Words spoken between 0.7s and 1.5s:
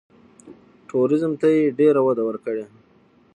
ټوریزم ته